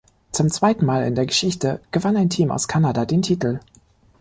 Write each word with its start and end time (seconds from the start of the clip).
Zum 0.31 0.49
zweiten 0.49 0.83
Mal 0.87 1.03
in 1.03 1.13
der 1.13 1.27
Geschichte 1.27 1.79
gewann 1.91 2.17
ein 2.17 2.31
Team 2.31 2.49
aus 2.49 2.67
Kanada 2.67 3.05
den 3.05 3.21
Titel. 3.21 3.59